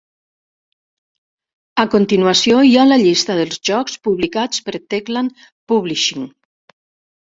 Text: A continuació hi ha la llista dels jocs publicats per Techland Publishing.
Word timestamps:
A 1.83 1.85
continuació 1.97 2.65
hi 2.69 2.73
ha 2.77 2.87
la 2.89 2.99
llista 3.05 3.37
dels 3.43 3.63
jocs 3.73 4.01
publicats 4.11 4.67
per 4.67 4.79
Techland 4.97 5.49
Publishing. 5.73 6.31